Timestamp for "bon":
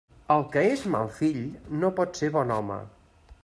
2.39-2.55